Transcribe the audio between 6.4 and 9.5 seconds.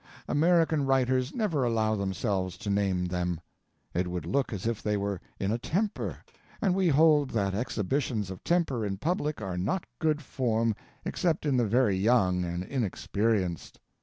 and we hold that exhibitions of temper in public